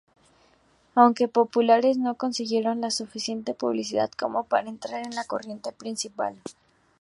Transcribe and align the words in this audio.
Aunque 0.95 1.27
populares, 1.27 1.99
no 1.99 2.15
consiguieron 2.15 2.81
la 2.81 2.89
suficiente 2.89 3.53
publicidad 3.53 4.09
como 4.09 4.45
para 4.45 4.67
entrar 4.67 5.05
en 5.05 5.13
la 5.13 5.25
corriente 5.25 5.73
principal. 5.73 6.41